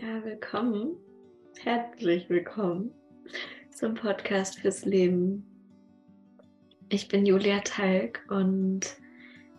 [0.00, 0.96] Ja, willkommen.
[1.62, 2.90] Herzlich willkommen
[3.70, 5.44] zum Podcast fürs Leben.
[6.88, 8.96] Ich bin Julia Talg und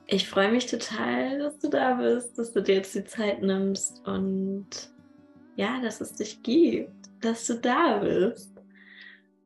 [0.08, 4.02] ich freue mich total, dass du da bist, dass du dir jetzt die Zeit nimmst
[4.08, 4.66] und
[5.58, 6.90] ja, dass es dich gibt,
[7.20, 8.52] dass du da bist.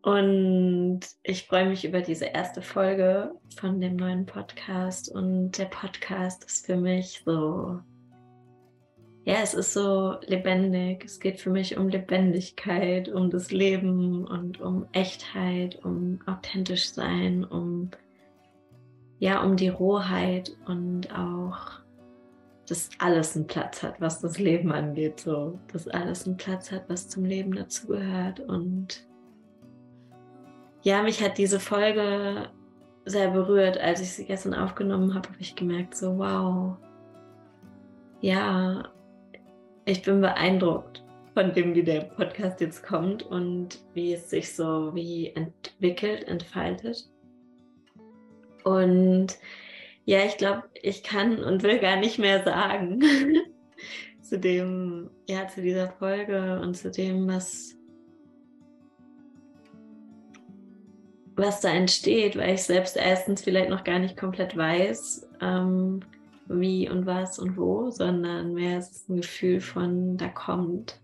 [0.01, 5.13] Und ich freue mich über diese erste Folge von dem neuen Podcast.
[5.13, 7.81] Und der Podcast ist für mich so
[9.25, 11.03] ja, es ist so lebendig.
[11.03, 17.43] Es geht für mich um Lebendigkeit, um das Leben und um Echtheit, um authentisch sein,
[17.43, 17.89] um
[19.17, 21.79] ja, um die Rohheit und auch,
[22.67, 26.87] dass alles einen Platz hat, was das Leben angeht, so, dass alles einen Platz hat,
[26.89, 29.07] was zum Leben dazugehört und
[30.83, 32.49] ja, mich hat diese Folge
[33.05, 36.77] sehr berührt, als ich sie gestern aufgenommen habe, habe ich gemerkt, so wow,
[38.21, 38.83] ja,
[39.85, 44.93] ich bin beeindruckt von dem, wie der Podcast jetzt kommt und wie es sich so
[44.95, 47.09] wie entwickelt, entfaltet.
[48.63, 49.37] Und
[50.05, 53.01] ja, ich glaube, ich kann und will gar nicht mehr sagen
[54.21, 57.75] zu dem, ja, zu dieser Folge und zu dem, was,
[61.35, 65.99] was da entsteht, weil ich selbst erstens vielleicht noch gar nicht komplett weiß, ähm,
[66.47, 70.99] wie und was und wo, sondern mehr ist es ein Gefühl von, da kommt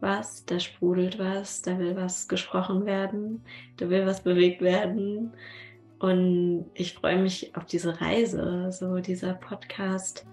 [0.00, 3.42] was, da sprudelt was, da will was gesprochen werden,
[3.76, 5.32] da will was bewegt werden.
[5.98, 10.26] Und ich freue mich auf diese Reise, so dieser Podcast,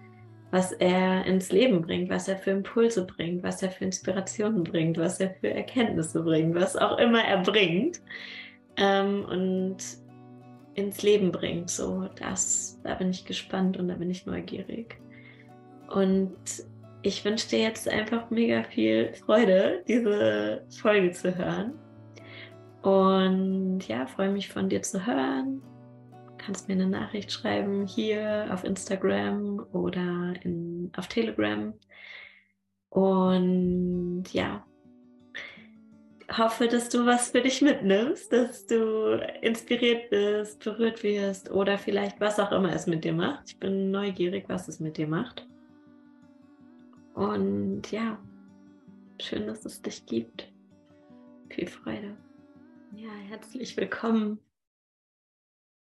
[0.51, 4.97] was er ins Leben bringt, was er für Impulse bringt, was er für Inspirationen bringt,
[4.97, 8.01] was er für Erkenntnisse bringt, was auch immer er bringt.
[8.77, 9.77] Ähm, und
[10.77, 11.69] ins Leben bringt.
[11.69, 14.99] So, das, da bin ich gespannt und da bin ich neugierig.
[15.89, 16.37] Und
[17.01, 21.73] ich wünsche dir jetzt einfach mega viel Freude, diese Folge zu hören.
[22.83, 25.61] Und ja, freue mich von dir zu hören.
[26.11, 31.73] Du kannst mir eine Nachricht schreiben hier auf Instagram oder in, auf Telegram.
[32.89, 34.63] Und ja,
[36.35, 42.19] hoffe, dass du was für dich mitnimmst, dass du inspiriert bist, berührt wirst oder vielleicht
[42.19, 43.43] was auch immer es mit dir macht.
[43.47, 45.47] Ich bin neugierig, was es mit dir macht.
[47.13, 48.19] Und ja,
[49.21, 50.51] schön, dass es dich gibt.
[51.49, 52.15] Viel Freude.
[52.95, 54.39] Ja, herzlich willkommen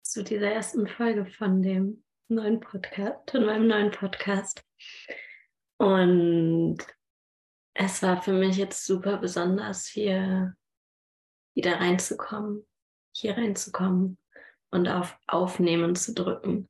[0.02, 4.64] zu dieser ersten Folge von dem neuen Podcast, von meinem neuen Podcast.
[5.78, 6.78] Und
[7.74, 10.54] es war für mich jetzt super besonders, hier
[11.54, 12.66] wieder reinzukommen,
[13.14, 14.18] hier reinzukommen
[14.70, 16.68] und auf Aufnehmen zu drücken.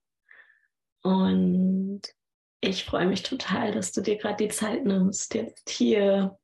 [1.02, 2.02] Und
[2.60, 6.38] ich freue mich total, dass du dir gerade die Zeit nimmst, jetzt hier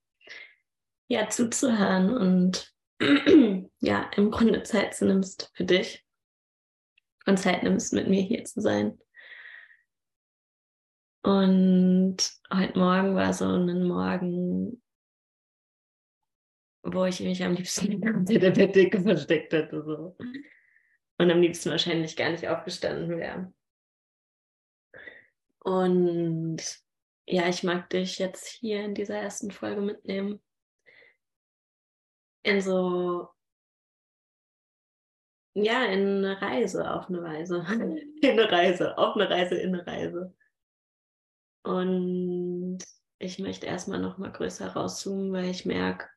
[1.09, 2.75] ja zuzuhören und
[3.81, 6.05] ja, im Grunde Zeit nimmst für dich
[7.27, 8.99] und Zeit nimmst, mit mir hier zu sein.
[11.23, 14.83] Und heute Morgen war so ein Morgen,
[16.83, 19.83] wo ich mich am liebsten unter der Bettdecke versteckt hätte.
[19.83, 20.17] So.
[21.19, 23.53] Und am liebsten wahrscheinlich gar nicht aufgestanden wäre.
[25.61, 26.63] Und
[27.27, 30.41] ja, ich mag dich jetzt hier in dieser ersten Folge mitnehmen.
[32.43, 33.29] In so,
[35.55, 37.67] ja, in eine Reise auf eine Weise.
[38.23, 40.35] in eine Reise, auf eine Reise, in eine Reise.
[41.63, 42.79] Und
[43.19, 46.09] ich möchte erstmal noch mal größer rauszoomen, weil ich merke,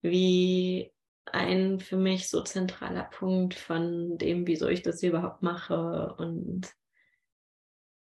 [0.00, 0.92] wie
[1.26, 6.72] ein für mich so zentraler Punkt von dem, wieso ich das überhaupt mache und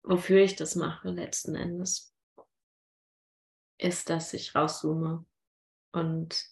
[0.03, 2.13] wofür ich das mache letzten Endes,
[3.78, 5.25] ist, dass ich rauszoome
[5.91, 6.46] und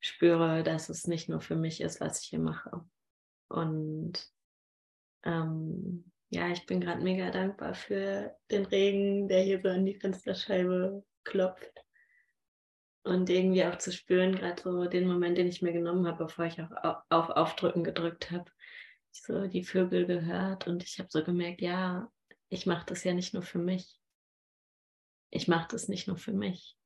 [0.00, 2.84] spüre, dass es nicht nur für mich ist, was ich hier mache.
[3.48, 4.12] Und
[5.24, 9.96] ähm, ja, ich bin gerade mega dankbar für den Regen, der hier so an die
[9.96, 11.84] Fensterscheibe klopft.
[13.02, 16.44] Und irgendwie auch zu spüren, gerade so den Moment, den ich mir genommen habe, bevor
[16.44, 18.44] ich auch auf Aufdrücken gedrückt habe.
[19.10, 22.08] So die Vögel gehört und ich habe so gemerkt, ja,
[22.48, 23.98] ich mache das ja nicht nur für mich.
[25.30, 26.76] Ich mache das nicht nur für mich.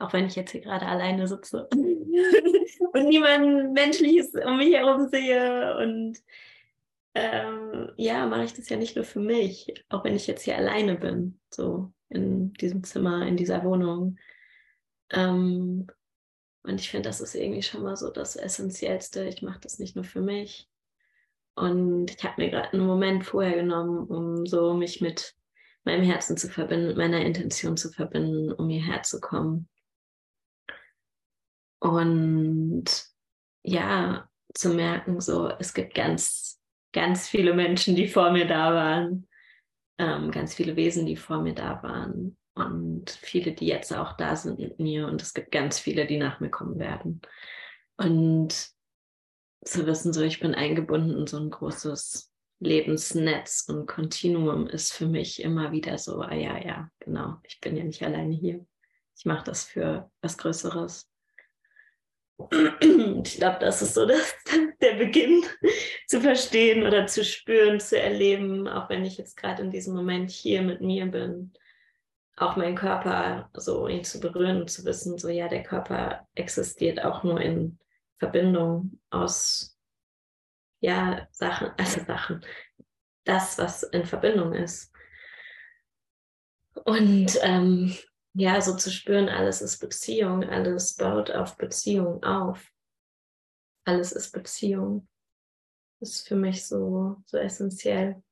[0.00, 1.68] Auch wenn ich jetzt hier gerade alleine sitze
[2.92, 6.18] und niemand Menschliches um mich herum sehe und
[7.14, 10.56] ähm, ja, mache ich das ja nicht nur für mich, auch wenn ich jetzt hier
[10.56, 14.18] alleine bin, so in diesem Zimmer, in dieser Wohnung.
[15.10, 15.86] Ähm,
[16.62, 19.24] und ich finde, das ist irgendwie schon mal so das Essentiellste.
[19.24, 20.68] Ich mache das nicht nur für mich.
[21.54, 25.34] Und ich habe mir gerade einen Moment vorher genommen, um so mich mit
[25.84, 29.68] meinem Herzen zu verbinden, mit meiner Intention zu verbinden, um hierher zu kommen.
[31.80, 32.84] Und
[33.62, 36.49] ja, zu merken, so, es gibt ganz,
[36.92, 39.28] ganz viele Menschen, die vor mir da waren,
[39.98, 44.36] ähm, ganz viele Wesen, die vor mir da waren und viele, die jetzt auch da
[44.36, 47.20] sind mit mir und es gibt ganz viele, die nach mir kommen werden.
[47.96, 48.70] Und
[49.64, 55.06] zu wissen, so ich bin eingebunden in so ein großes Lebensnetz und Kontinuum ist für
[55.06, 58.66] mich immer wieder so, ah ja, ja, genau, ich bin ja nicht alleine hier.
[59.16, 61.09] Ich mache das für was Größeres.
[63.24, 64.34] Ich glaube, das ist so das,
[64.80, 65.44] der Beginn
[66.06, 70.30] zu verstehen oder zu spüren, zu erleben, auch wenn ich jetzt gerade in diesem Moment
[70.30, 71.52] hier mit mir bin,
[72.36, 77.04] auch meinen Körper so ihn zu berühren und zu wissen, so ja, der Körper existiert
[77.04, 77.78] auch nur in
[78.18, 79.78] Verbindung aus
[80.80, 82.44] ja Sachen, also Sachen,
[83.24, 84.92] das, was in Verbindung ist.
[86.84, 87.94] Und ähm,
[88.34, 92.70] ja, so zu spüren, alles ist Beziehung, alles baut auf Beziehung auf.
[93.84, 95.08] Alles ist Beziehung.
[95.98, 98.22] Das ist für mich so, so essentiell.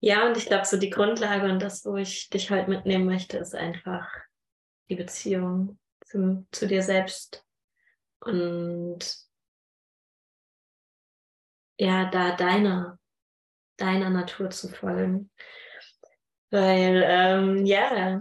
[0.00, 3.38] Ja, und ich glaube, so die Grundlage und das, wo ich dich heute mitnehmen möchte,
[3.38, 4.06] ist einfach
[4.90, 7.46] die Beziehung zu, zu dir selbst.
[8.20, 8.98] Und
[11.78, 12.98] ja, da deiner,
[13.78, 15.30] deiner Natur zu folgen.
[16.50, 18.20] Weil, ähm, ja,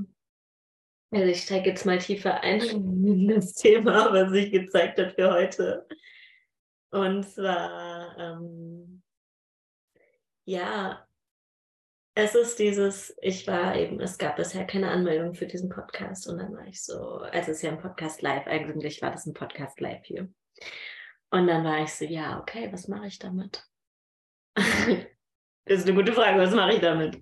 [1.14, 2.62] also ich steige jetzt mal tiefer ein
[3.06, 5.88] in das Thema, was sich gezeigt hat für heute.
[6.92, 9.02] Und zwar, ähm,
[10.46, 11.08] ja,
[12.16, 16.38] es ist dieses, ich war eben, es gab bisher keine Anmeldung für diesen Podcast und
[16.38, 19.34] dann war ich so, also es ist ja ein Podcast live, eigentlich war das ein
[19.34, 20.32] Podcast live hier.
[21.32, 23.68] Und dann war ich so, ja, okay, was mache ich damit?
[25.66, 27.20] Das ist eine gute Frage, was mache ich damit?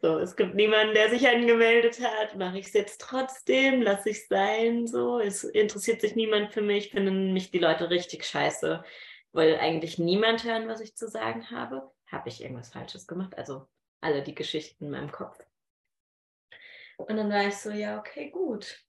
[0.00, 2.36] So, es gibt niemanden, der sich angemeldet hat.
[2.36, 3.82] Mache ich es jetzt trotzdem?
[3.82, 4.86] Lasse ich es sein?
[4.86, 6.90] So, es interessiert sich niemand für mich.
[6.90, 8.84] Finden mich die Leute richtig scheiße.
[9.32, 11.90] Will eigentlich niemand hören, was ich zu sagen habe.
[12.06, 13.36] Habe ich irgendwas Falsches gemacht?
[13.36, 13.66] Also
[14.00, 15.38] alle die Geschichten in meinem Kopf.
[16.96, 18.84] Und dann war ich so, ja, okay, gut.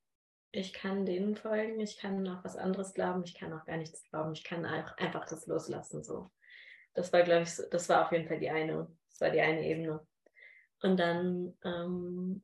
[0.51, 4.03] Ich kann denen folgen, ich kann noch was anderes glauben, ich kann auch gar nichts
[4.03, 6.03] glauben, ich kann auch einfach das loslassen.
[6.03, 6.30] So.
[6.94, 9.66] Das war, glaube ich, das war auf jeden Fall die eine, das war die eine
[9.66, 10.06] Ebene.
[10.82, 12.44] Und dann, ähm,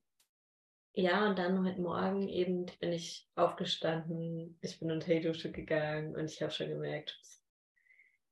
[0.93, 6.15] ja, und dann heute Morgen eben bin ich aufgestanden, ich bin unter die Dusche gegangen
[6.15, 7.19] und ich habe schon gemerkt,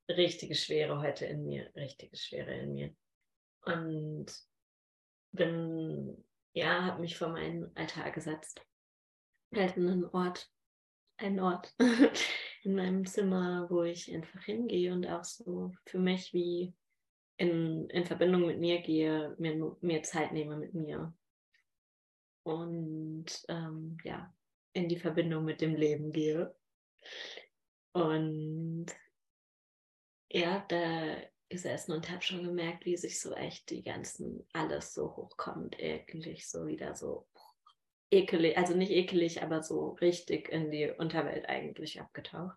[0.08, 2.96] richtige Schwere heute in mir, richtige Schwere in mir.
[3.64, 4.26] Und
[5.32, 8.64] bin, ja, habe mich vor meinen Altar gesetzt.
[9.54, 10.50] Halt in einen Ort,
[11.18, 11.74] einen Ort,
[12.62, 16.74] in meinem Zimmer, wo ich einfach hingehe und auch so für mich wie
[17.36, 21.14] in, in Verbindung mit mir gehe, mir, mir Zeit nehme mit mir.
[22.42, 24.32] Und ähm, ja,
[24.72, 26.54] in die Verbindung mit dem Leben gehe.
[27.92, 28.86] Und
[30.30, 31.16] ja, da
[31.48, 36.48] gesessen und habe schon gemerkt, wie sich so echt die ganzen, alles so hochkommt, eigentlich
[36.48, 37.26] so wieder so
[38.10, 42.56] ekelig, also nicht ekelig, aber so richtig in die Unterwelt eigentlich abgetaucht.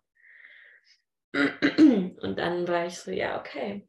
[1.32, 3.88] Und dann war ich so, ja, okay,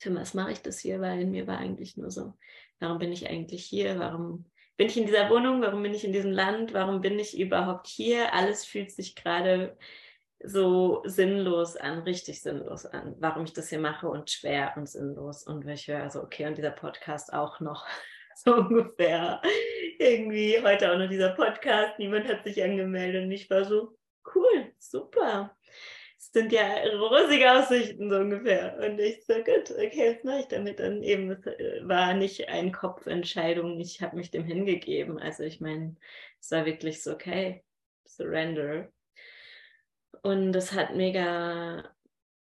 [0.00, 1.00] für was mache ich das hier?
[1.00, 2.34] Weil in mir war eigentlich nur so,
[2.80, 3.98] warum bin ich eigentlich hier?
[3.98, 4.46] Warum
[4.76, 5.62] bin ich in dieser Wohnung?
[5.62, 6.74] Warum bin ich in diesem Land?
[6.74, 8.32] Warum bin ich überhaupt hier?
[8.32, 9.76] Alles fühlt sich gerade
[10.40, 15.44] so sinnlos an, richtig sinnlos an, warum ich das hier mache und schwer und sinnlos.
[15.44, 17.86] Und ich höre also, okay, und dieser Podcast auch noch
[18.36, 19.42] so ungefähr.
[19.98, 23.96] Irgendwie heute auch noch dieser Podcast, niemand hat sich angemeldet und ich war so,
[24.34, 25.56] cool, super.
[26.18, 28.76] Es sind ja rosige Aussichten so ungefähr.
[28.78, 30.80] Und ich so, gut, okay, was mache ich damit?
[30.80, 35.18] Und eben, es äh, war nicht eine Kopfentscheidung, ich habe mich dem hingegeben.
[35.18, 35.96] Also ich meine,
[36.40, 37.64] es war wirklich so, okay,
[38.04, 38.88] surrender.
[40.22, 41.94] Und es hat mega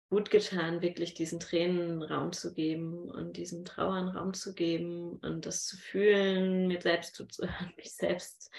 [0.09, 5.45] gut getan, wirklich diesen Tränen Raum zu geben und diesen Trauern Raum zu geben und
[5.45, 8.49] das zu fühlen, mir selbst zuzuhören, mich selbst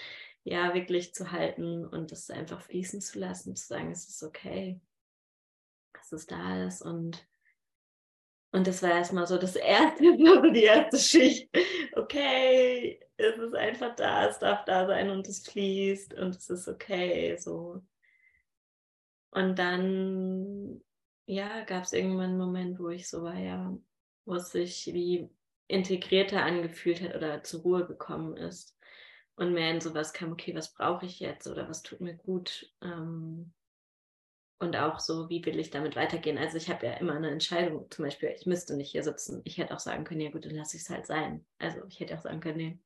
[0.43, 4.79] ja wirklich zu halten und das einfach fließen zu lassen, zu sagen, es ist okay,
[5.93, 7.25] dass es da ist und
[8.51, 10.03] und das war erstmal so das erste,
[10.53, 11.55] die erste Schicht.
[11.93, 16.67] Okay, es ist einfach da, es darf da sein und es fließt und es ist
[16.67, 17.37] okay.
[17.37, 17.83] So.
[19.29, 20.81] Und dann
[21.29, 23.77] ja, gab es irgendwann einen Moment, wo ich so war, ja,
[24.25, 25.29] wo es sich wie
[25.67, 28.75] integrierter angefühlt hat oder zur Ruhe gekommen ist
[29.35, 32.73] und mehr in sowas kam, okay, was brauche ich jetzt oder was tut mir gut
[32.81, 33.53] ähm,
[34.57, 36.39] und auch so, wie will ich damit weitergehen.
[36.39, 39.41] Also ich habe ja immer eine Entscheidung, zum Beispiel, ich müsste nicht hier sitzen.
[39.45, 41.45] Ich hätte auch sagen können, ja gut, dann lasse ich es halt sein.
[41.59, 42.79] Also ich hätte auch sagen können, nee,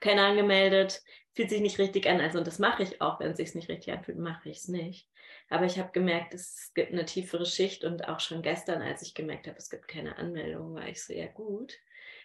[0.00, 2.20] keiner angemeldet, fühlt sich nicht richtig an.
[2.20, 4.68] Also und das mache ich auch, wenn es sich nicht richtig anfühlt, mache ich es
[4.68, 5.09] nicht.
[5.50, 9.14] Aber ich habe gemerkt, es gibt eine tiefere Schicht und auch schon gestern, als ich
[9.14, 11.76] gemerkt habe, es gibt keine Anmeldung, war ich so, ja gut,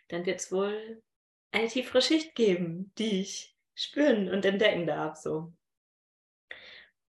[0.09, 1.01] dann wird es wohl
[1.51, 5.17] eine tiefere Schicht geben, die ich spüren und entdecken darf.
[5.17, 5.51] So.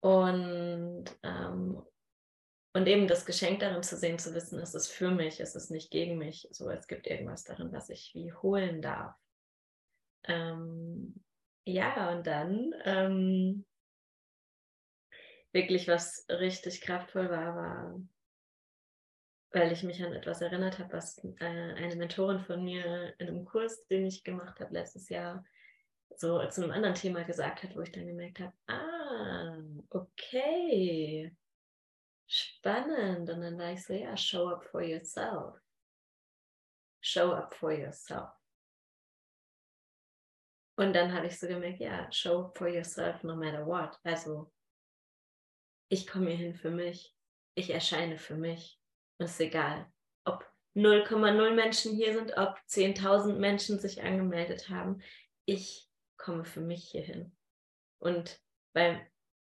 [0.00, 1.82] Und, ähm,
[2.73, 5.70] und eben das Geschenk darin zu sehen, zu wissen, es ist für mich, es ist
[5.70, 6.49] nicht gegen mich.
[6.50, 9.14] So, es gibt irgendwas darin, was ich wie holen darf.
[10.25, 11.23] Ähm,
[11.66, 13.66] ja, und dann ähm,
[15.53, 18.00] wirklich was richtig kraftvoll war, war,
[19.53, 23.45] weil ich mich an etwas erinnert habe, was äh, eine Mentorin von mir in einem
[23.45, 25.45] Kurs, den ich gemacht habe letztes Jahr,
[26.17, 29.59] so zu einem anderen Thema gesagt hat, wo ich dann gemerkt habe, ah,
[29.91, 31.35] okay,
[32.26, 33.31] spannend.
[33.31, 35.59] Und dann war ich so, ja, show up for yourself.
[37.00, 38.31] Show up for yourself.
[40.79, 43.99] Und dann habe ich so gemerkt, ja, show up for yourself no matter what.
[44.05, 44.53] Also,
[45.88, 47.14] ich komme hier hin für mich.
[47.55, 48.81] Ich erscheine für mich.
[49.19, 49.87] Und es ist egal,
[50.25, 55.00] ob 0,0 Menschen hier sind, ob 10.000 Menschen sich angemeldet haben.
[55.47, 57.35] Ich komme für mich hier hin.
[57.99, 58.38] Und
[58.75, 59.07] weil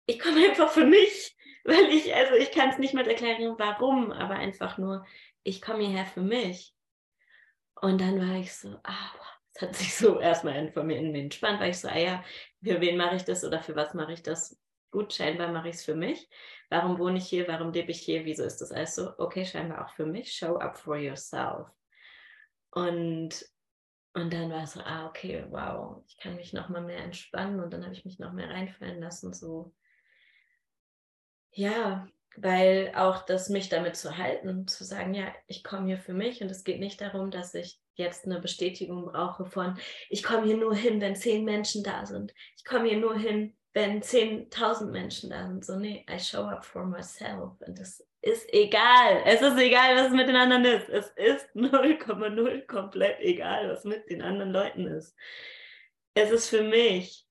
[0.05, 4.12] ich komme einfach für mich, weil ich, also ich kann es nicht mal erklären, warum,
[4.12, 5.05] aber einfach nur,
[5.43, 6.74] ich komme hierher für mich.
[7.81, 9.12] Und dann war ich so, ah,
[9.53, 12.24] es hat sich so erstmal von mir in mir entspannt, weil ich so, ah ja,
[12.63, 14.60] für wen mache ich das oder für was mache ich das?
[14.97, 16.27] Gut, scheinbar mache ich es für mich.
[16.71, 17.47] Warum wohne ich hier?
[17.47, 18.25] Warum lebe ich hier?
[18.25, 19.11] Wieso ist das alles so?
[19.19, 20.31] Okay, scheinbar auch für mich.
[20.31, 21.67] Show up for yourself.
[22.71, 23.45] Und
[24.15, 27.59] und dann war es so, ah, okay, wow, ich kann mich noch mal mehr entspannen
[27.59, 29.71] und dann habe ich mich noch mehr reinfallen lassen, so.
[31.51, 36.15] Ja, weil auch das mich damit zu halten, zu sagen, ja, ich komme hier für
[36.15, 39.77] mich und es geht nicht darum, dass ich jetzt eine Bestätigung brauche von,
[40.09, 42.33] ich komme hier nur hin, wenn zehn Menschen da sind.
[42.55, 45.63] Ich komme hier nur hin, wenn 10.000 Menschen da sind.
[45.63, 47.62] So, nee, I show up for myself.
[47.62, 49.22] Und das ist egal.
[49.24, 50.89] Es ist egal, was mit den anderen ist.
[50.89, 55.15] Es ist 0,0 komplett egal, was mit den anderen Leuten ist.
[56.15, 57.27] Es ist für mich.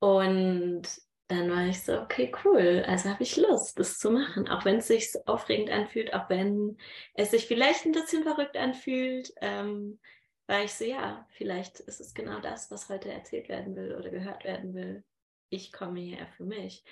[0.00, 0.82] Und
[1.28, 2.84] dann war ich so, okay, cool.
[2.88, 4.48] Also habe ich Lust, das zu machen.
[4.48, 6.76] Auch wenn es sich aufregend anfühlt, auch wenn
[7.14, 9.32] es sich vielleicht ein bisschen verrückt anfühlt.
[9.42, 10.00] Ähm,
[10.46, 14.10] war ich so, ja, vielleicht ist es genau das, was heute erzählt werden will oder
[14.10, 15.04] gehört werden will.
[15.48, 16.84] Ich komme hierher für mich.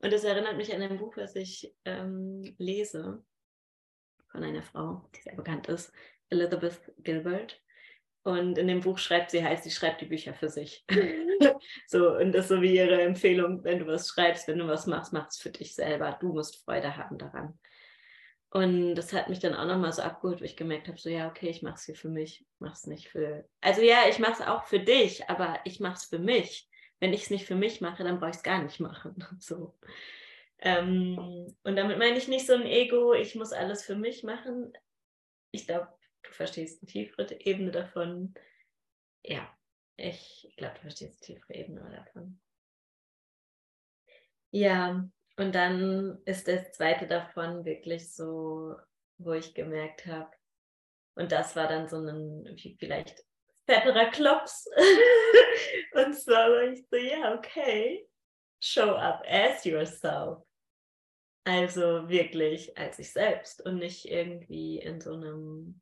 [0.00, 3.24] Und das erinnert mich an ein Buch, was ich ähm, lese
[4.30, 5.92] von einer Frau, die sehr bekannt ist,
[6.30, 7.60] Elizabeth Gilbert.
[8.22, 10.84] Und in dem Buch schreibt sie halt, sie schreibt die Bücher für sich.
[11.86, 14.86] so, und das ist so wie ihre Empfehlung, wenn du was schreibst, wenn du was
[14.86, 16.16] machst, mach es für dich selber.
[16.20, 17.56] Du musst Freude haben daran.
[18.56, 21.28] Und das hat mich dann auch nochmal so abgeholt, wo ich gemerkt habe, so ja,
[21.28, 23.46] okay, ich mache es hier für mich, ich mache es nicht für.
[23.60, 26.66] Also ja, ich mache es auch für dich, aber ich mache es für mich.
[26.98, 29.14] Wenn ich es nicht für mich mache, dann brauche ich es gar nicht machen.
[29.40, 29.78] So.
[30.60, 34.72] Ähm, und damit meine ich nicht so ein Ego, ich muss alles für mich machen.
[35.50, 35.88] Ich glaube,
[36.22, 38.32] du verstehst eine tiefere Ebene davon.
[39.22, 39.46] Ja,
[39.98, 42.40] ich glaube, du verstehst eine tiefere Ebene davon.
[44.50, 48.74] Ja, und dann ist das zweite davon wirklich so,
[49.18, 50.30] wo ich gemerkt habe,
[51.16, 53.24] und das war dann so ein, vielleicht
[53.66, 54.68] fetterer Klops.
[55.94, 58.06] und zwar war ich so, ja, okay,
[58.62, 60.42] show up as yourself.
[61.44, 65.80] Also wirklich als ich selbst und nicht irgendwie in so einem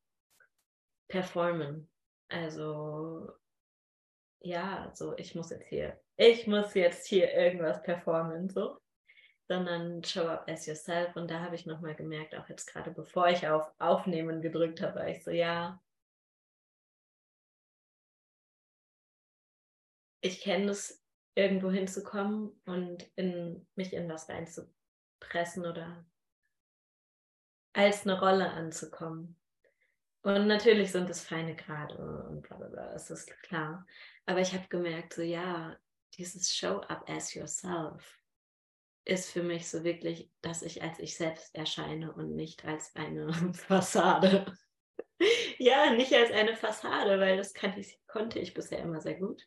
[1.09, 1.91] Performen.
[2.29, 3.33] Also
[4.41, 8.79] ja, so ich muss jetzt hier, ich muss jetzt hier irgendwas performen, so
[9.49, 11.15] sondern show up as yourself.
[11.17, 15.01] Und da habe ich nochmal gemerkt, auch jetzt gerade bevor ich auf Aufnehmen gedrückt habe,
[15.01, 15.81] war ich so, ja,
[20.21, 21.03] ich kenne es,
[21.37, 26.07] irgendwo hinzukommen und in, mich in was reinzupressen oder
[27.73, 29.37] als eine Rolle anzukommen.
[30.23, 31.97] Und natürlich sind es feine Grade
[32.29, 33.85] und bla bla bla, das ist klar.
[34.27, 35.77] Aber ich habe gemerkt, so ja,
[36.15, 38.24] dieses Show up as yourself
[39.05, 43.33] ist für mich so wirklich, dass ich als ich selbst erscheine und nicht als eine
[43.55, 44.47] Fassade.
[45.59, 49.47] ja, nicht als eine Fassade, weil das ich, konnte ich bisher immer sehr gut,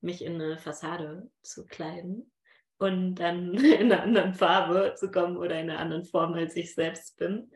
[0.00, 2.30] mich in eine Fassade zu kleiden
[2.78, 6.74] und dann in einer anderen Farbe zu kommen oder in einer anderen Form, als ich
[6.74, 7.50] selbst bin.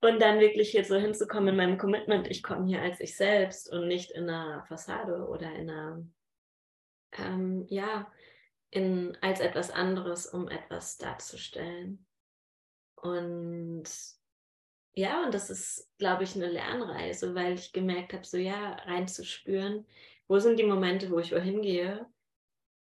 [0.00, 3.72] Und dann wirklich hier so hinzukommen in meinem Commitment, ich komme hier als ich selbst
[3.72, 6.04] und nicht in einer Fassade oder in einer,
[7.18, 8.10] ähm, ja,
[8.72, 12.06] in, als etwas anderes, um etwas darzustellen.
[12.96, 13.84] Und
[14.94, 19.86] ja, und das ist, glaube ich, eine Lernreise, weil ich gemerkt habe, so ja, reinzuspüren,
[20.26, 22.06] wo sind die Momente, wo ich wohin gehe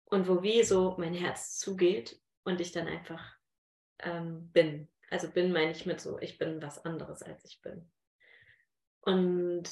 [0.06, 3.36] und wo wie so mein Herz zugeht und ich dann einfach
[4.00, 4.88] ähm, bin.
[5.10, 7.90] Also bin meine ich mit so, ich bin was anderes, als ich bin.
[9.02, 9.64] Und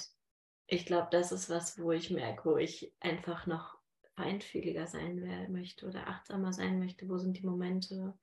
[0.67, 3.77] ich glaube, das ist was, wo ich merke, wo ich einfach noch
[4.15, 7.07] feinfühliger sein möchte oder achtsamer sein möchte.
[7.09, 8.13] Wo sind die Momente,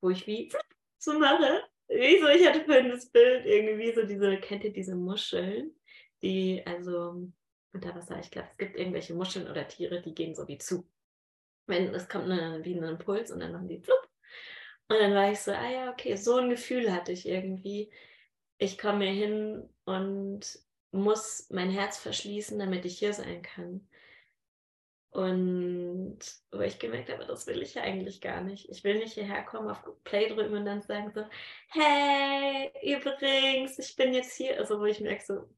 [0.00, 0.50] wo ich wie
[0.98, 1.62] so mache?
[1.88, 5.72] Wie so, ich hatte vorhin das Bild irgendwie so diese, kennt ihr diese Muscheln,
[6.22, 7.30] die also
[7.72, 10.88] unter Wasser, ich glaube, es gibt irgendwelche Muscheln oder Tiere, die gehen so wie zu.
[11.66, 14.08] Wenn es kommt eine, wie ein Impuls und dann machen die flupp.
[14.88, 17.92] Und dann war ich so, ah ja, okay, so ein Gefühl hatte ich irgendwie.
[18.58, 20.58] Ich komme hier hin und
[20.92, 23.86] muss mein Herz verschließen, damit ich hier sein kann.
[25.16, 26.18] Und
[26.52, 28.68] wo ich gemerkt habe, das will ich eigentlich gar nicht.
[28.68, 31.24] Ich will nicht hierher kommen, auf Play drücken und dann sagen so,
[31.68, 34.58] hey, übrigens, ich bin jetzt hier.
[34.58, 35.48] Also wo ich merke so,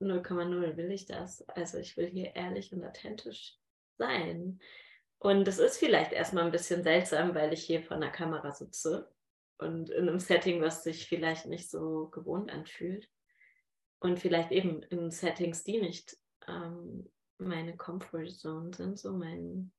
[0.00, 1.42] 0,0 will ich das.
[1.48, 3.58] Also ich will hier ehrlich und authentisch
[3.98, 4.60] sein.
[5.18, 9.12] Und es ist vielleicht erstmal ein bisschen seltsam, weil ich hier vor einer Kamera sitze
[9.58, 13.10] und in einem Setting, was sich vielleicht nicht so gewohnt anfühlt.
[13.98, 16.16] Und vielleicht eben in Settings, die nicht
[16.46, 19.72] ähm, meine Comfort Zone sind, so mein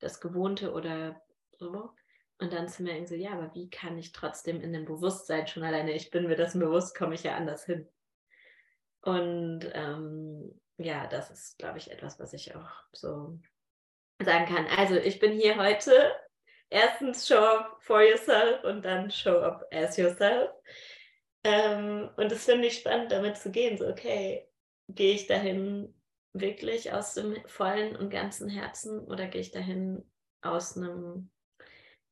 [0.00, 1.20] das Gewohnte oder
[1.52, 1.90] so.
[2.38, 5.62] Und dann zu merken, so, ja, aber wie kann ich trotzdem in dem Bewusstsein schon
[5.62, 7.88] alleine, ich bin mir das bewusst, komme ich ja anders hin.
[9.00, 13.38] Und ähm, ja, das ist, glaube ich, etwas, was ich auch so
[14.22, 14.66] sagen kann.
[14.76, 16.12] Also ich bin hier heute.
[16.68, 20.50] Erstens show up for yourself und dann show up as yourself.
[21.44, 23.78] Ähm, und das finde ich spannend, damit zu gehen.
[23.78, 24.48] So, okay,
[24.88, 25.95] gehe ich dahin
[26.40, 30.04] wirklich aus dem vollen und ganzen Herzen oder gehe ich dahin
[30.42, 31.30] aus einem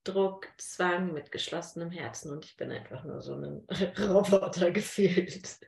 [0.05, 3.67] Druck, Zwang mit geschlossenem Herzen und ich bin einfach nur so ein
[3.99, 5.59] Roboter gefühlt.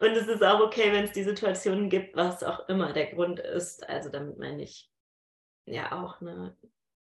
[0.00, 3.38] Und es ist auch okay, wenn es die Situationen gibt, was auch immer der Grund
[3.38, 3.88] ist.
[3.88, 4.90] Also damit meine ich
[5.66, 6.56] ja auch ne,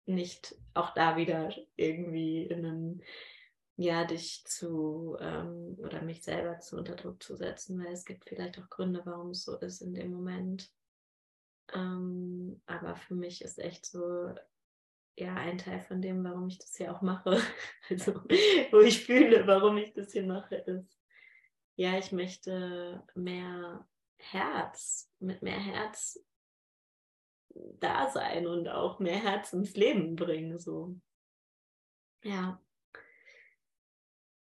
[0.06, 3.02] nicht auch da wieder irgendwie in einem
[3.78, 8.28] ja, dich zu ähm, oder mich selber zu unter Druck zu setzen, weil es gibt
[8.28, 10.68] vielleicht auch Gründe, warum es so ist in dem Moment.
[11.72, 14.34] Ähm, aber für mich ist echt so,
[15.16, 17.40] ja, ein Teil von dem, warum ich das hier auch mache,
[17.88, 18.14] also
[18.72, 20.98] wo ich fühle, warum ich das hier mache, ist,
[21.76, 23.86] ja, ich möchte mehr
[24.16, 26.18] Herz, mit mehr Herz
[27.54, 30.96] da sein und auch mehr Herz ins Leben bringen, so.
[32.24, 32.60] Ja.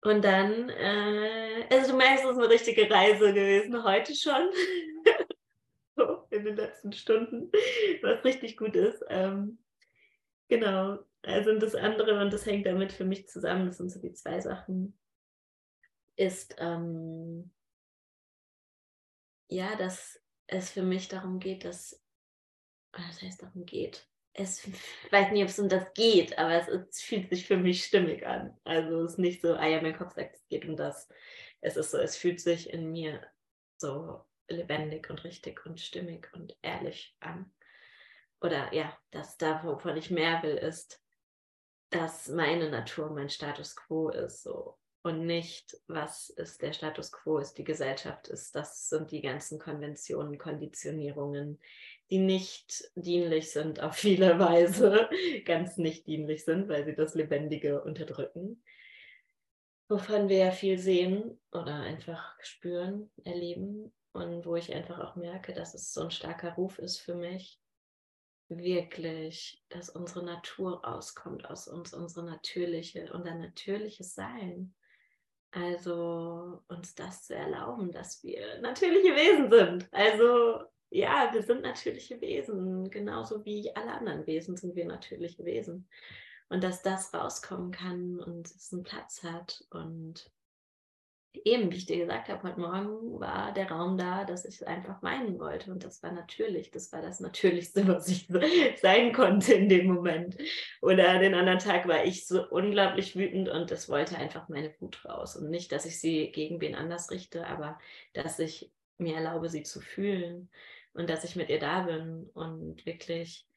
[0.06, 4.52] Und dann, äh, also du merkst, es ist eine richtige Reise gewesen heute schon.
[5.96, 7.52] so, in den letzten Stunden,
[8.04, 9.04] was richtig gut ist.
[9.10, 9.58] Ähm,
[10.48, 11.00] genau.
[11.24, 14.40] Also das andere, und das hängt damit für mich zusammen, das sind so die zwei
[14.42, 14.96] Sachen,
[16.18, 17.50] ist, ähm,
[19.48, 22.00] ja, dass es für mich darum geht, dass,
[22.92, 26.68] das heißt darum geht, es ich weiß nicht, ob es um das geht, aber es,
[26.68, 28.58] es, fühlt sich für mich stimmig an.
[28.64, 31.10] Also es ist nicht so, ah ja, mein Kopf sagt, es geht um das.
[31.62, 33.26] Es ist so, es fühlt sich in mir
[33.78, 37.52] so lebendig und richtig und stimmig und ehrlich an.
[38.42, 41.02] Oder ja, das da, wovon ich mehr will, ist,
[41.90, 44.44] dass meine Natur mein Status quo ist.
[44.44, 48.56] So und nicht, was ist der Status quo, ist die Gesellschaft ist.
[48.56, 51.60] Das sind die ganzen Konventionen, Konditionierungen,
[52.10, 55.08] die nicht dienlich sind auf viele Weise,
[55.46, 58.64] ganz nicht dienlich sind, weil sie das Lebendige unterdrücken.
[59.90, 65.54] Wovon wir ja viel sehen oder einfach spüren, erleben und wo ich einfach auch merke,
[65.54, 67.62] dass es so ein starker Ruf ist für mich,
[68.50, 74.74] wirklich, dass unsere Natur rauskommt aus uns, unsere natürliche, unser natürliches Sein
[75.56, 79.88] also uns das zu erlauben, dass wir natürliche Wesen sind.
[79.92, 85.88] Also ja, wir sind natürliche Wesen, genauso wie alle anderen Wesen sind wir natürliche Wesen.
[86.50, 90.30] Und dass das rauskommen kann und es einen Platz hat und
[91.46, 95.02] eben, wie ich dir gesagt habe, heute Morgen war der Raum da, dass ich einfach
[95.02, 95.72] meinen wollte.
[95.72, 98.28] Und das war natürlich, das war das Natürlichste, was ich
[98.82, 100.38] sein konnte in dem Moment.
[100.82, 105.04] Oder den anderen Tag war ich so unglaublich wütend und es wollte einfach meine Wut
[105.06, 105.36] raus.
[105.36, 107.78] Und nicht, dass ich sie gegen wen anders richte, aber
[108.14, 110.50] dass ich mir erlaube, sie zu fühlen
[110.94, 113.48] und dass ich mit ihr da bin und wirklich,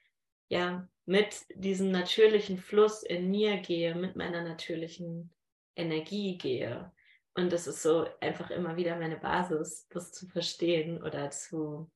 [0.48, 5.30] ja, mit diesem natürlichen Fluss in mir gehe, mit meiner natürlichen
[5.76, 6.92] Energie gehe
[7.38, 11.88] und das ist so einfach immer wieder meine Basis, das zu verstehen oder zu,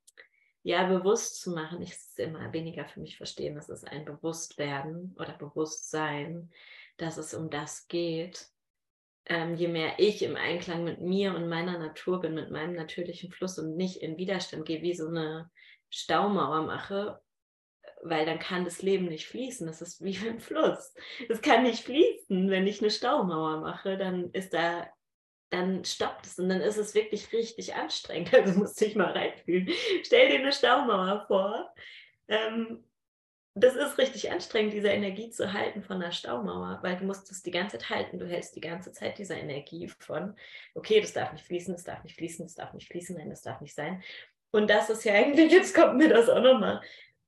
[0.62, 1.82] ja, bewusst zu machen.
[1.82, 6.50] Ich ist immer weniger für mich verstehen, das ist ein Bewusstwerden oder Bewusstsein,
[6.96, 8.46] dass es um das geht,
[9.26, 13.30] ähm, je mehr ich im Einklang mit mir und meiner Natur bin, mit meinem natürlichen
[13.30, 15.50] Fluss und nicht in Widerstand gehe, wie so eine
[15.90, 17.20] Staumauer mache,
[18.02, 19.66] weil dann kann das Leben nicht fließen.
[19.66, 20.94] Das ist wie ein Fluss.
[21.28, 24.88] Es kann nicht fließen, wenn ich eine Staumauer mache, dann ist da,
[25.52, 28.32] dann stoppt es und dann ist es wirklich richtig anstrengend.
[28.34, 29.68] Also musst dich mal reinfühlen.
[30.02, 31.72] Stell dir eine Staumauer vor.
[32.28, 32.84] Ähm,
[33.54, 37.42] das ist richtig anstrengend, diese Energie zu halten von einer Staumauer, weil du musst es
[37.42, 38.18] die ganze Zeit halten.
[38.18, 40.34] Du hältst die ganze Zeit diese Energie von,
[40.74, 43.42] okay, das darf nicht fließen, das darf nicht fließen, das darf nicht fließen, nein, das
[43.42, 44.02] darf nicht sein.
[44.52, 46.80] Und das ist ja eigentlich, jetzt kommt mir das auch nochmal,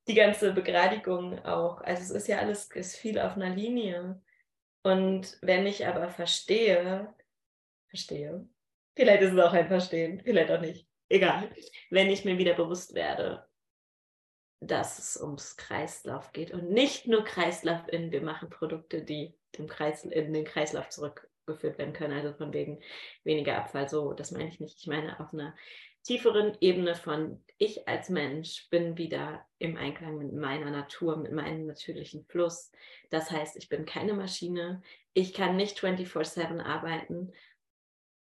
[0.08, 1.82] die ganze Begradigung auch.
[1.82, 4.22] Also es ist ja alles, ist viel auf einer Linie.
[4.82, 7.14] Und wenn ich aber verstehe,
[7.94, 8.48] verstehe,
[8.96, 11.54] vielleicht ist es auch ein Verstehen, vielleicht auch nicht, egal,
[11.90, 13.46] wenn ich mir wieder bewusst werde,
[14.60, 19.68] dass es ums Kreislauf geht und nicht nur Kreislauf in, wir machen Produkte, die dem
[19.68, 22.80] Kreis, in den Kreislauf zurückgeführt werden können, also von wegen
[23.22, 24.80] weniger Abfall, so, das meine ich nicht.
[24.80, 25.54] Ich meine auf einer
[26.02, 31.66] tieferen Ebene von ich als Mensch bin wieder im Einklang mit meiner Natur, mit meinem
[31.66, 32.72] natürlichen Fluss.
[33.10, 37.32] Das heißt, ich bin keine Maschine, ich kann nicht 24/7 arbeiten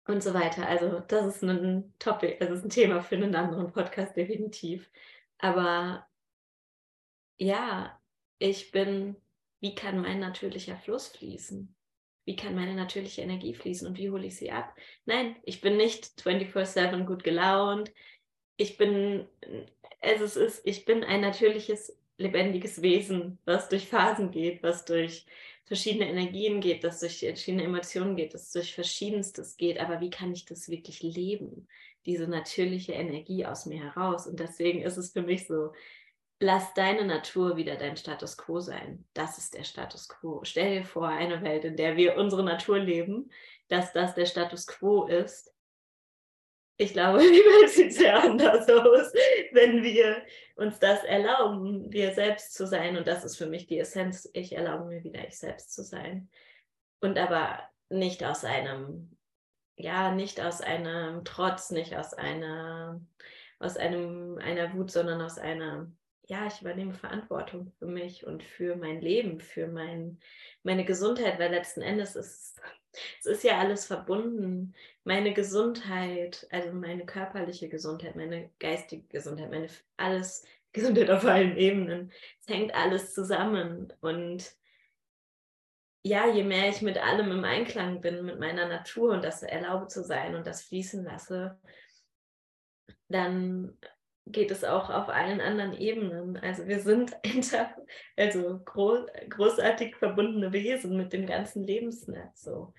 [0.07, 0.67] und so weiter.
[0.67, 4.89] Also das ist ein Topic, das ist ein Thema für einen anderen Podcast definitiv.
[5.39, 6.07] Aber
[7.37, 7.99] ja,
[8.39, 9.15] ich bin,
[9.59, 11.77] wie kann mein natürlicher Fluss fließen?
[12.27, 14.75] wie kann meine natürliche Energie fließen und wie hole ich sie ab?
[15.05, 17.93] Nein, ich bin nicht 24/7 gut gelaunt.
[18.57, 19.29] Ich bin,
[20.01, 25.25] also es ist, ich bin ein natürliches, lebendiges Wesen, was durch Phasen geht, was durch
[25.65, 29.79] verschiedene Energien geht, das durch verschiedene Emotionen geht, das durch verschiedenstes geht.
[29.79, 31.67] Aber wie kann ich das wirklich leben?
[32.05, 34.27] Diese natürliche Energie aus mir heraus.
[34.27, 35.73] Und deswegen ist es für mich so
[36.39, 39.05] lass deine Natur wieder dein Status quo sein.
[39.13, 40.41] Das ist der Status quo.
[40.43, 43.31] Stell dir vor, eine Welt, in der wir unsere Natur leben,
[43.67, 45.53] dass das der Status quo ist.
[46.77, 49.13] Ich glaube, die Welt sieht sehr anders aus,
[49.51, 50.23] wenn wir
[50.55, 52.97] uns das erlauben, wir selbst zu sein.
[52.97, 54.29] Und das ist für mich die Essenz.
[54.33, 56.29] Ich erlaube mir wieder, ich selbst zu sein.
[56.99, 57.59] Und aber
[57.89, 59.17] nicht aus einem,
[59.75, 63.01] ja, nicht aus einem Trotz, nicht aus einer,
[63.59, 65.91] aus einem, einer Wut, sondern aus einer
[66.29, 70.19] ja, ich übernehme Verantwortung für mich und für mein Leben, für mein,
[70.61, 72.61] meine Gesundheit, weil letzten Endes ist
[73.19, 74.73] es ist ja alles verbunden.
[75.03, 82.11] Meine Gesundheit, also meine körperliche Gesundheit, meine geistige Gesundheit, meine alles Gesundheit auf allen Ebenen.
[82.41, 83.93] Es hängt alles zusammen.
[84.01, 84.53] Und
[86.03, 89.87] ja, je mehr ich mit allem im Einklang bin, mit meiner Natur und das erlaube
[89.87, 91.59] zu sein und das fließen lasse,
[93.09, 93.77] dann
[94.31, 96.37] geht es auch auf allen anderen Ebenen.
[96.37, 97.75] Also wir sind inter,
[98.15, 102.41] also groß, großartig verbundene Wesen mit dem ganzen Lebensnetz.
[102.41, 102.73] So.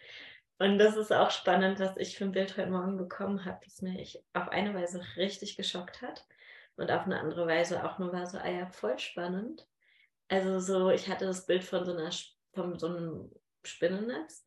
[0.59, 3.83] Und das ist auch spannend, was ich für ein Bild heute Morgen bekommen habe, das
[3.83, 6.27] mich auf eine Weise richtig geschockt hat
[6.77, 9.67] und auf eine andere Weise auch nur war so, ah ja, voll spannend.
[10.29, 12.11] Also so, ich hatte das Bild von so einer
[12.55, 13.31] von so einem
[13.63, 14.45] Spinnennetz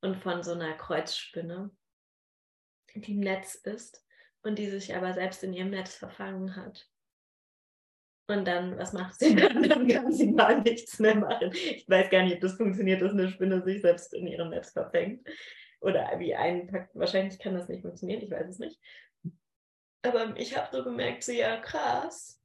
[0.00, 1.70] und von so einer Kreuzspinne,
[2.94, 4.04] die im Netz ist
[4.48, 6.88] und die sich aber selbst in ihrem Netz verfangen hat.
[8.30, 9.62] Und dann, was macht sie dann?
[9.68, 11.50] Dann kann sie gar nichts mehr machen.
[11.52, 14.72] Ich weiß gar nicht, ob das funktioniert, dass eine Spinne sich selbst in ihrem Netz
[14.72, 15.26] verfängt.
[15.80, 16.94] Oder wie einpackt.
[16.94, 18.80] Wahrscheinlich kann das nicht funktionieren, ich weiß es nicht.
[20.02, 22.42] Aber ich habe so gemerkt, so ja, krass.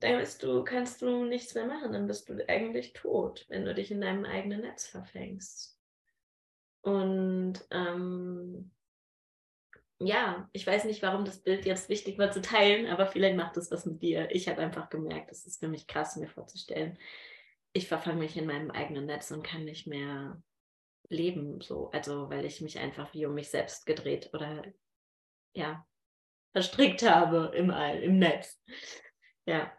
[0.00, 3.74] Dann bist du, kannst du nichts mehr machen, dann bist du eigentlich tot, wenn du
[3.74, 5.78] dich in deinem eigenen Netz verfängst.
[6.82, 8.70] Und ähm,
[9.98, 13.56] ja, ich weiß nicht, warum das Bild jetzt wichtig war zu teilen, aber vielleicht macht
[13.56, 14.28] es was mit dir.
[14.30, 16.98] Ich habe einfach gemerkt, es ist für mich krass, mir vorzustellen.
[17.72, 20.42] Ich verfange mich in meinem eigenen Netz und kann nicht mehr
[21.08, 21.90] leben, so.
[21.92, 24.64] Also, weil ich mich einfach wie um mich selbst gedreht oder
[25.54, 25.86] ja,
[26.52, 28.60] verstrickt habe im All, im Netz.
[29.46, 29.72] Ja.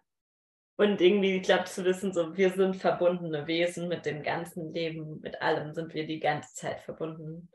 [0.77, 5.19] Und irgendwie, ich glaube, zu wissen, so, wir sind verbundene Wesen mit dem ganzen Leben,
[5.21, 7.49] mit allem sind wir die ganze Zeit verbunden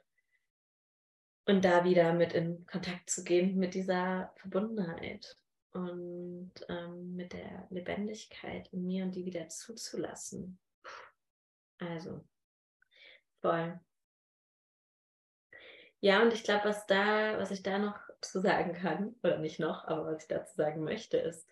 [1.47, 5.37] und da wieder mit in Kontakt zu gehen mit dieser Verbundenheit
[5.73, 10.59] und ähm, mit der Lebendigkeit in mir und die wieder zuzulassen.
[11.79, 12.25] Also,
[13.41, 13.81] voll.
[16.01, 19.61] Ja, und ich glaube, was da, was ich da noch zu sagen kann, oder nicht
[19.61, 21.49] noch, aber was ich dazu sagen möchte, ist,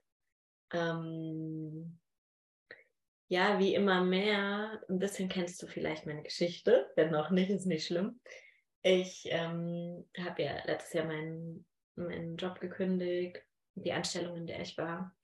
[0.72, 1.98] ähm,
[3.29, 7.66] ja, wie immer mehr, ein bisschen kennst du vielleicht meine Geschichte, wenn noch nicht, ist
[7.66, 8.20] nicht schlimm.
[8.82, 11.66] Ich ähm, habe ja letztes Jahr meinen,
[11.96, 13.42] meinen Job gekündigt,
[13.74, 15.14] die Anstellung, in der ich war.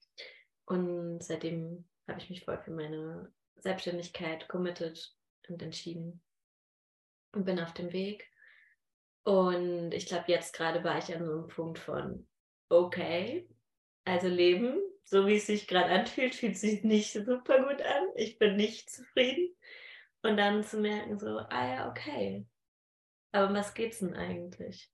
[0.67, 5.15] Und seitdem habe ich mich voll für meine Selbstständigkeit committed
[5.49, 6.23] und entschieden.
[7.33, 8.31] und bin auf dem Weg.
[9.25, 12.27] Und ich glaube, jetzt gerade war ich an so einem Punkt von,
[12.69, 13.49] okay,
[14.05, 18.05] also Leben, so wie es sich gerade anfühlt, fühlt sich nicht super gut an.
[18.17, 19.55] Ich bin nicht zufrieden.
[20.23, 22.47] Und dann zu merken, so, ah ja, okay.
[23.37, 24.91] Aber um was geht's denn eigentlich?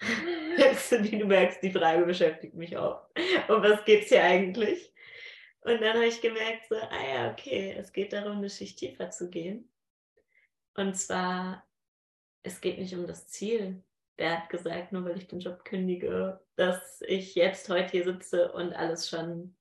[0.00, 3.06] wie du merkst, die Frage beschäftigt mich auch.
[3.48, 4.94] Um was geht's hier eigentlich?
[5.60, 9.10] Und dann habe ich gemerkt, so, ah ja, okay, es geht darum, eine Schicht tiefer
[9.10, 9.70] zu gehen.
[10.74, 11.68] Und zwar,
[12.44, 13.84] es geht nicht um das Ziel.
[14.16, 18.50] Wer hat gesagt, nur weil ich den Job kündige, dass ich jetzt heute hier sitze
[18.52, 19.54] und alles schon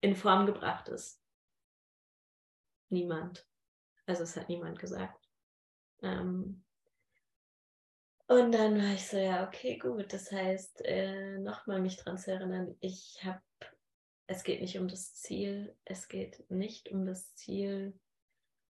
[0.00, 1.20] in Form gebracht ist?
[2.88, 3.44] Niemand.
[4.06, 5.25] Also es hat niemand gesagt.
[6.02, 6.62] Ähm,
[8.28, 10.12] und dann war ich so, ja, okay, gut.
[10.12, 13.40] Das heißt, äh, nochmal mich dran zu erinnern, ich habe,
[14.26, 17.94] es geht nicht um das Ziel, es geht nicht um das Ziel.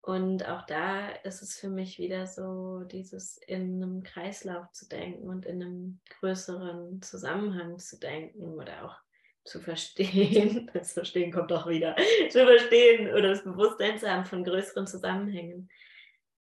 [0.00, 5.28] Und auch da ist es für mich wieder so, dieses in einem Kreislauf zu denken
[5.28, 8.96] und in einem größeren Zusammenhang zu denken oder auch
[9.44, 10.70] zu verstehen.
[10.74, 11.94] Das Verstehen kommt auch wieder.
[12.28, 15.70] Zu verstehen oder das Bewusstsein zu haben von größeren Zusammenhängen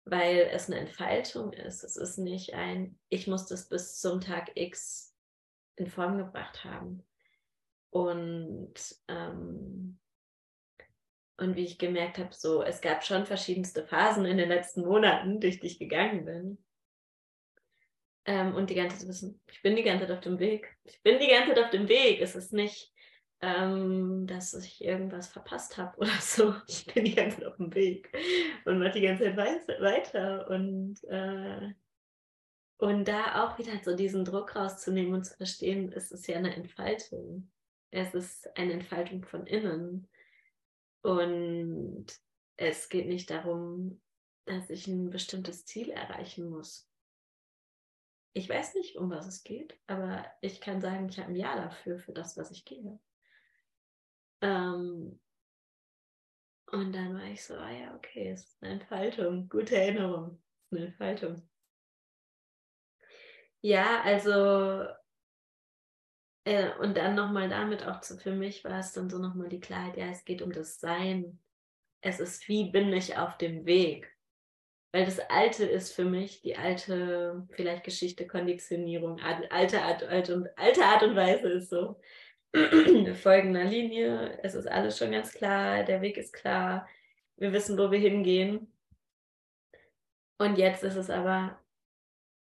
[0.05, 1.83] weil es eine Entfaltung ist.
[1.83, 5.15] Es ist nicht ein, ich muss das bis zum Tag X
[5.75, 7.03] in Form gebracht haben.
[7.89, 8.73] Und,
[9.07, 9.99] ähm,
[11.37, 15.39] und wie ich gemerkt habe, so, es gab schon verschiedenste Phasen in den letzten Monaten,
[15.39, 16.63] durch die ich gegangen bin.
[18.25, 20.77] Ähm, und die ganze Zeit wissen, ich bin die ganze Zeit auf dem Weg.
[20.85, 22.21] Ich bin die ganze Zeit auf dem Weg.
[22.21, 22.92] Es ist nicht,
[23.43, 26.55] ähm, dass ich irgendwas verpasst habe oder so.
[26.65, 28.09] Ich bin die ganze Zeit auf dem Weg
[28.63, 29.37] und mache die ganze Zeit
[29.81, 30.49] weiter.
[30.49, 31.73] Und, äh,
[32.77, 36.55] und da auch wieder so diesen Druck rauszunehmen und zu verstehen, es ist ja eine
[36.55, 37.51] Entfaltung.
[37.91, 40.07] Es ist eine Entfaltung von innen.
[41.01, 42.05] Und
[42.55, 44.01] es geht nicht darum,
[44.45, 46.89] dass ich ein bestimmtes Ziel erreichen muss.
[48.31, 51.55] Ich weiß nicht, um was es geht, aber ich kann sagen, ich habe ein Ja
[51.57, 52.99] dafür, für das, was ich gehe.
[54.43, 55.19] Ähm,
[56.71, 60.87] und dann war ich so, ah ja, okay, es ist eine Entfaltung, gute Erinnerung, eine
[60.87, 61.47] Entfaltung.
[63.61, 64.85] Ja, also,
[66.43, 69.61] äh, und dann nochmal damit auch zu, für mich war es dann so nochmal die
[69.61, 71.39] Klarheit, ja, es geht um das Sein.
[72.01, 74.13] Es ist, wie bin ich auf dem Weg?
[74.91, 80.85] Weil das Alte ist für mich die alte, vielleicht Geschichte, Konditionierung, alte Art, alte, alte
[80.85, 82.01] Art und Weise ist so,
[82.53, 86.87] wir folgen einer Linie, es ist alles schon ganz klar, der Weg ist klar,
[87.37, 88.71] wir wissen, wo wir hingehen.
[90.37, 91.59] Und jetzt ist es aber,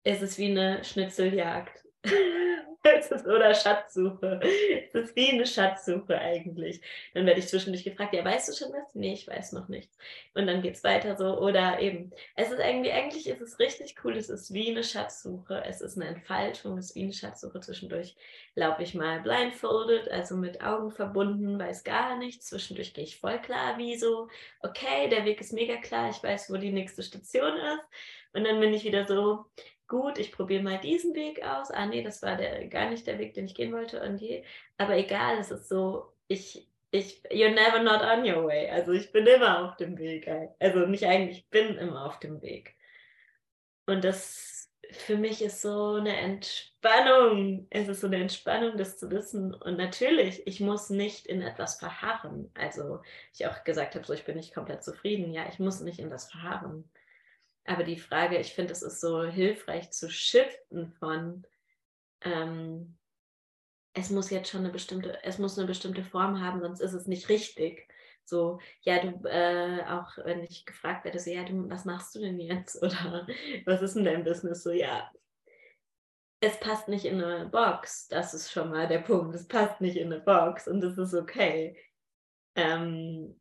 [0.05, 1.85] es ist wie eine Schnitzeljagd.
[2.83, 4.41] es ist, oder Schatzsuche.
[4.87, 6.81] Es ist wie eine Schatzsuche eigentlich.
[7.15, 8.95] Dann werde ich zwischendurch gefragt, ja, weißt du schon was?
[8.95, 9.97] Nee, ich weiß noch nichts.
[10.35, 11.39] Und dann geht es weiter so.
[11.39, 15.63] Oder eben, es ist irgendwie, eigentlich ist es richtig cool, es ist wie eine Schatzsuche,
[15.65, 17.61] es ist eine Entfaltung, es ist wie eine Schatzsuche.
[17.61, 18.17] Zwischendurch
[18.55, 22.47] laufe ich mal blindfolded, also mit Augen verbunden, weiß gar nichts.
[22.47, 24.29] Zwischendurch gehe ich voll klar, wie so,
[24.61, 27.85] okay, der Weg ist mega klar, ich weiß, wo die nächste Station ist.
[28.33, 29.47] Und dann bin ich wieder so,
[29.89, 31.71] gut, ich probiere mal diesen Weg aus.
[31.71, 34.01] Ah, nee, das war der, gar nicht der Weg, den ich gehen wollte.
[34.03, 34.45] Und je,
[34.77, 38.71] aber egal, es ist so, ich, ich, you're never not on your way.
[38.71, 40.29] Also ich bin immer auf dem Weg.
[40.61, 42.77] Also nicht eigentlich, ich bin immer auf dem Weg.
[43.87, 44.59] Und das
[44.91, 47.67] für mich ist so eine Entspannung.
[47.71, 49.55] Es ist so eine Entspannung, das zu wissen.
[49.55, 52.51] Und natürlich, ich muss nicht in etwas verharren.
[52.55, 55.33] Also ich auch gesagt habe, so ich bin nicht komplett zufrieden.
[55.33, 56.89] Ja, ich muss nicht in das verharren.
[57.69, 61.47] Aber die Frage, ich finde, es ist so hilfreich zu shiften von,
[62.23, 62.97] ähm,
[63.93, 67.07] es muss jetzt schon eine bestimmte, es muss eine bestimmte Form haben, sonst ist es
[67.07, 67.87] nicht richtig.
[68.25, 72.21] So, ja, du, äh, auch wenn ich gefragt werde, so, ja, du, was machst du
[72.21, 72.77] denn jetzt?
[72.83, 73.27] Oder
[73.67, 74.63] was ist denn dein Business?
[74.63, 75.11] So, ja,
[76.41, 78.09] es passt nicht in eine Box.
[78.09, 79.35] Das ist schon mal der Punkt.
[79.35, 81.77] Es passt nicht in eine Box und das ist okay.
[82.55, 83.39] Ähm,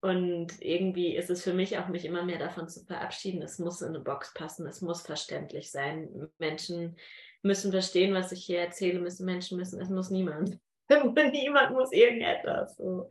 [0.00, 3.42] und irgendwie ist es für mich auch, mich immer mehr davon zu verabschieden.
[3.42, 6.28] Es muss in eine Box passen, es muss verständlich sein.
[6.38, 6.96] Menschen
[7.42, 10.58] müssen verstehen, was ich hier erzähle, müssen Menschen müssen, es muss niemand.
[10.88, 12.76] niemand muss irgendetwas.
[12.76, 13.08] So.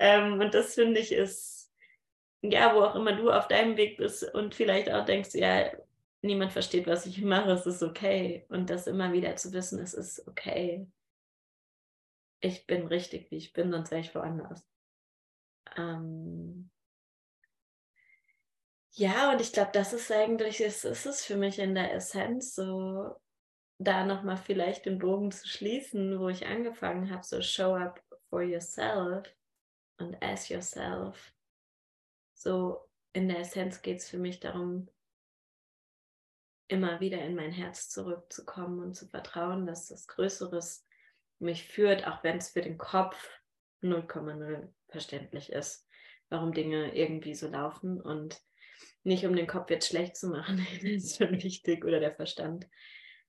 [0.00, 1.72] Ähm, und das finde ich ist,
[2.42, 5.70] ja, wo auch immer du auf deinem Weg bist und vielleicht auch denkst, ja,
[6.20, 8.44] niemand versteht, was ich mache, es ist okay.
[8.48, 10.86] Und das immer wieder zu wissen, es ist okay.
[12.40, 14.71] Ich bin richtig, wie ich bin, sonst wäre ich woanders.
[15.76, 16.70] Ähm
[18.94, 22.54] ja, und ich glaube, das ist eigentlich, es ist es für mich in der Essenz
[22.54, 23.16] so,
[23.78, 28.42] da nochmal vielleicht den Bogen zu schließen, wo ich angefangen habe, so show up for
[28.42, 29.26] yourself
[29.98, 31.32] und as yourself.
[32.34, 34.88] So, in der Essenz geht es für mich darum,
[36.68, 40.86] immer wieder in mein Herz zurückzukommen und zu vertrauen, dass das Größeres
[41.38, 43.30] mich führt, auch wenn es für den Kopf
[43.82, 45.86] 0,0 verständlich ist,
[46.28, 48.40] warum Dinge irgendwie so laufen und
[49.04, 52.68] nicht um den Kopf jetzt schlecht zu machen, das ist schon wichtig oder der Verstand.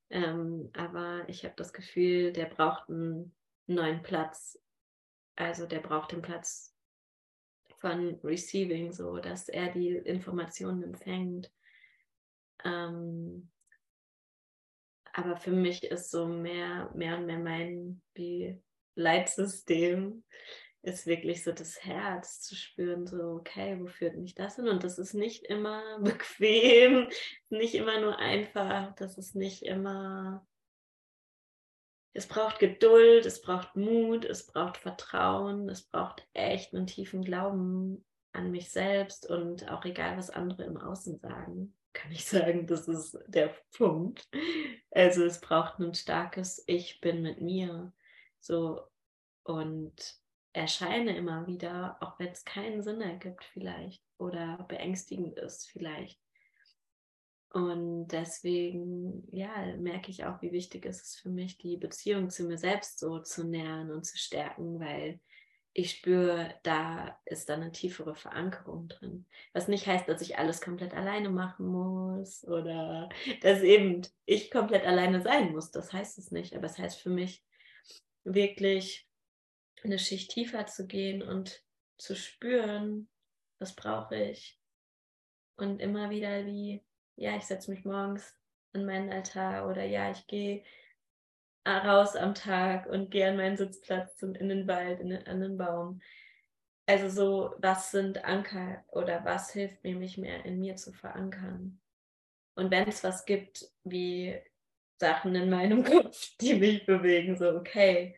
[0.09, 3.35] Ähm, aber ich habe das Gefühl, der braucht einen
[3.67, 4.59] neuen Platz.
[5.35, 6.75] Also der braucht den Platz
[7.79, 11.51] von Receiving, so dass er die Informationen empfängt.
[12.63, 13.49] Ähm,
[15.13, 18.61] aber für mich ist so mehr, mehr und mehr mein wie
[18.95, 20.23] Leitsystem
[20.83, 24.67] ist wirklich so das Herz zu spüren, so, okay, wo führt mich das hin?
[24.67, 27.07] Und das ist nicht immer bequem,
[27.49, 30.45] nicht immer nur einfach, das ist nicht immer,
[32.13, 38.05] es braucht Geduld, es braucht Mut, es braucht Vertrauen, es braucht echt einen tiefen Glauben
[38.33, 42.89] an mich selbst und auch egal, was andere im Außen sagen, kann ich sagen, das
[42.89, 44.27] ist der Punkt.
[44.91, 47.93] Also es braucht ein starkes Ich bin mit mir.
[48.39, 48.81] So
[49.43, 50.22] und
[50.53, 56.19] erscheine immer wieder, auch wenn es keinen Sinn ergibt vielleicht oder beängstigend ist vielleicht.
[57.51, 62.45] Und deswegen, ja, merke ich auch, wie wichtig ist es für mich, die Beziehung zu
[62.45, 65.19] mir selbst so zu nähern und zu stärken, weil
[65.73, 69.25] ich spüre, da ist dann eine tiefere Verankerung drin.
[69.53, 73.09] Was nicht heißt, dass ich alles komplett alleine machen muss oder
[73.41, 75.71] dass eben ich komplett alleine sein muss.
[75.71, 76.55] Das heißt es nicht.
[76.55, 77.43] Aber es heißt für mich
[78.23, 79.07] wirklich
[79.83, 81.63] eine Schicht tiefer zu gehen und
[81.97, 83.09] zu spüren,
[83.59, 84.59] was brauche ich.
[85.57, 86.83] Und immer wieder wie,
[87.15, 88.35] ja, ich setze mich morgens
[88.73, 90.63] an meinen Altar oder ja, ich gehe
[91.65, 95.57] raus am Tag und gehe an meinen Sitzplatz in den Wald, in den, an den
[95.57, 96.01] Baum.
[96.85, 101.79] Also so, was sind Anker oder was hilft mir, mich mehr in mir zu verankern?
[102.55, 104.37] Und wenn es was gibt, wie
[104.99, 108.15] Sachen in meinem Kopf, die mich bewegen, so okay,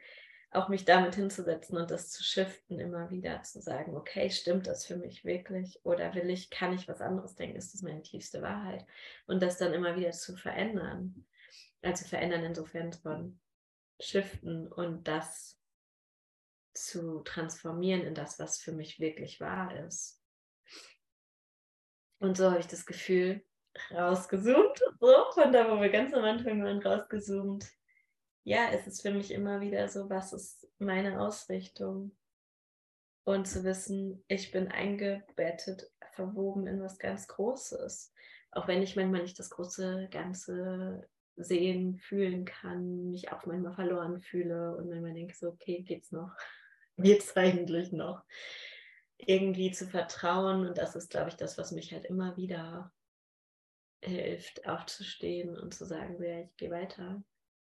[0.56, 4.86] auch mich damit hinzusetzen und das zu shiften, immer wieder zu sagen, okay, stimmt das
[4.86, 5.80] für mich wirklich?
[5.84, 7.58] Oder will ich, kann ich was anderes denken?
[7.58, 8.86] Ist das meine tiefste Wahrheit?
[9.28, 11.26] Und das dann immer wieder zu verändern.
[11.82, 13.40] Also verändern insofern von
[14.00, 15.60] shiften und das
[16.74, 20.22] zu transformieren in das, was für mich wirklich wahr ist.
[22.20, 23.44] Und so habe ich das Gefühl,
[23.92, 27.66] rausgezoomt, so von da, wo wir ganz am Anfang waren, rausgezoomt,
[28.46, 32.16] ja, es ist für mich immer wieder so, was ist meine Ausrichtung?
[33.24, 38.14] Und zu wissen, ich bin eingebettet, verwoben in was ganz Großes.
[38.52, 44.22] Auch wenn ich manchmal nicht das große Ganze sehen, fühlen kann, mich auch manchmal verloren
[44.22, 46.32] fühle und manchmal denke so, okay, geht's noch?
[46.98, 48.24] Geht's eigentlich noch?
[49.18, 52.94] Irgendwie zu vertrauen und das ist, glaube ich, das, was mich halt immer wieder
[54.02, 57.24] hilft, aufzustehen und zu sagen, ja, ich gehe weiter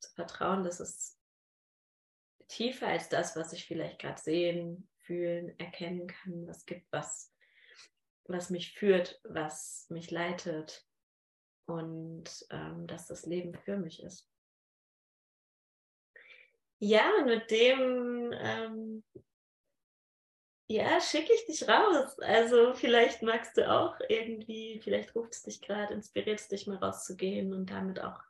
[0.03, 1.19] zu vertrauen, dass es
[2.49, 7.35] tiefer als das, was ich vielleicht gerade sehen, fühlen, erkennen kann, was gibt, was,
[8.25, 10.87] was mich führt, was mich leitet
[11.67, 14.29] und ähm, dass das Leben für mich ist.
[16.79, 19.05] Ja, und mit dem ähm,
[20.69, 22.19] ja, schicke ich dich raus.
[22.21, 26.79] Also vielleicht magst du auch irgendwie, vielleicht ruft es dich gerade, inspiriert es dich mal
[26.79, 28.21] rauszugehen und damit auch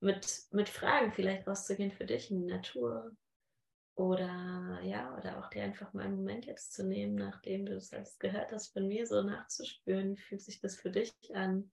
[0.00, 3.10] mit, mit Fragen vielleicht rauszugehen für dich in die Natur.
[3.94, 7.92] Oder ja, oder auch dir einfach mal einen Moment jetzt zu nehmen, nachdem du es
[7.92, 11.70] alles gehört hast, von mir so nachzuspüren, wie fühlt sich das für dich an?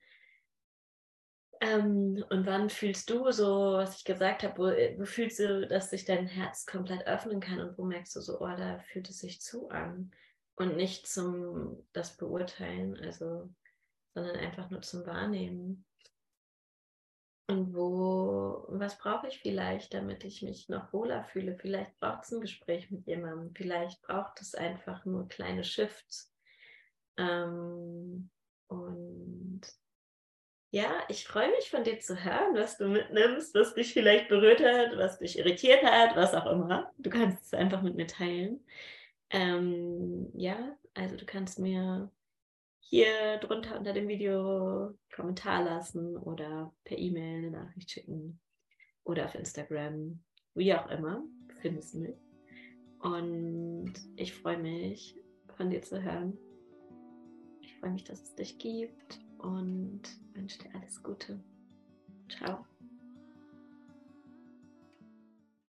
[1.62, 4.64] Ähm, und wann fühlst du so, was ich gesagt habe, wo,
[5.00, 8.42] wo, fühlst du, dass sich dein Herz komplett öffnen kann und wo merkst du so,
[8.42, 10.12] oh, da fühlt es sich zu an?
[10.56, 13.50] Und nicht zum das Beurteilen, also,
[14.14, 15.86] sondern einfach nur zum Wahrnehmen.
[17.48, 21.56] Und wo, was brauche ich vielleicht, damit ich mich noch wohler fühle?
[21.56, 26.34] Vielleicht braucht es ein Gespräch mit jemandem, vielleicht braucht es einfach nur kleine Shifts.
[27.18, 28.32] Ähm,
[28.68, 29.62] und
[30.72, 34.62] ja, ich freue mich von dir zu hören, was du mitnimmst, was dich vielleicht berührt
[34.62, 36.92] hat, was dich irritiert hat, was auch immer.
[36.98, 38.60] Du kannst es einfach mit mir teilen.
[39.30, 42.10] Ähm, ja, also du kannst mir
[42.88, 48.40] hier drunter unter dem Video Kommentar lassen oder per E-Mail eine Nachricht schicken
[49.04, 50.20] oder auf Instagram,
[50.54, 51.24] wie auch immer,
[51.62, 52.18] findest du mich.
[53.00, 55.16] Und ich freue mich,
[55.58, 56.38] von dir zu hören.
[57.62, 60.02] Ich freue mich, dass es dich gibt und
[60.34, 61.44] wünsche dir alles Gute.
[62.30, 62.66] Ciao.